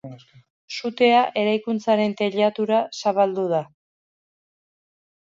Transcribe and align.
Sutea 0.75 1.17
eraikuntzaren 1.41 2.15
teilatura 2.21 2.79
zabaldu 3.01 3.43
da. 3.53 3.59